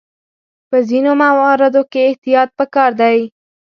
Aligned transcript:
په 0.69 0.77
ځینو 0.89 1.11
مواردو 1.23 1.81
کې 1.91 2.01
احتیاط 2.09 2.49
پکار 2.59 2.91
دی. 3.01 3.19